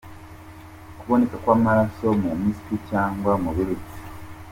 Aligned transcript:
Kuboneka 0.99 1.35
kw’amaraso 1.41 2.05
mu 2.21 2.29
mpiswi 2.39 2.75
cyangwa 2.89 3.31
mu 3.43 3.49
birutsi. 3.55 3.97